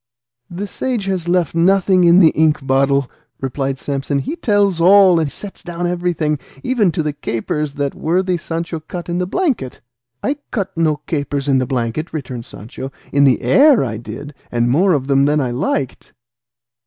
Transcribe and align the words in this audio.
"The 0.49 0.65
sage 0.65 1.05
has 1.05 1.27
left 1.27 1.53
nothing 1.53 2.05
in 2.05 2.17
the 2.17 2.29
ink 2.31 2.65
bottle," 2.65 3.07
replied 3.39 3.77
Samson; 3.77 4.17
"he 4.17 4.35
tells 4.35 4.81
all 4.81 5.19
and 5.19 5.31
sets 5.31 5.61
down 5.61 5.85
everything, 5.85 6.39
even 6.63 6.91
to 6.93 7.03
the 7.03 7.13
capers 7.13 7.75
that 7.75 7.93
worthy 7.93 8.35
Sancho 8.37 8.79
cut 8.79 9.09
in 9.09 9.19
the 9.19 9.27
blanket." 9.27 9.79
"I 10.23 10.39
cut 10.49 10.75
no 10.75 10.95
capers 11.05 11.47
in 11.47 11.59
the 11.59 11.67
blanket," 11.67 12.13
returned 12.13 12.45
Sancho; 12.45 12.91
"in 13.13 13.25
the 13.25 13.43
air 13.43 13.83
I 13.83 13.97
did, 13.97 14.33
and 14.51 14.71
more 14.71 14.93
of 14.93 15.05
them 15.05 15.25
than 15.25 15.39
I 15.39 15.51
liked." 15.51 16.13